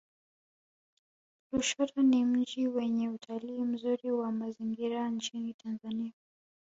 lushoto 1.51 2.01
ni 2.01 2.25
mji 2.25 2.67
wenye 2.67 3.09
utalii 3.09 3.63
mzuri 3.63 4.11
wa 4.11 4.31
mazingira 4.31 5.09
nchini 5.09 5.53
tanzania 5.53 6.11